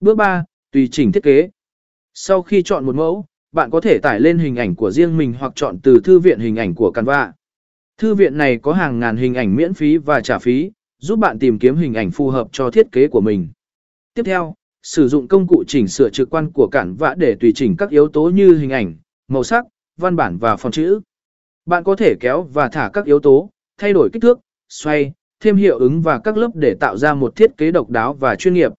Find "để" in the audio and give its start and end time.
17.14-17.36, 26.54-26.74